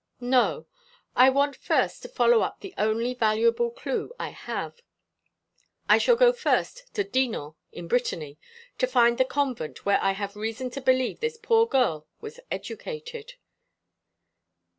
[0.23, 0.65] "No.
[1.15, 4.81] I want first to follow up the only valuable clue I have.
[5.87, 8.39] I shall go first to Dinan, in Brittany,
[8.79, 13.33] to find the convent, where I have reason to believe this poor girl was educated."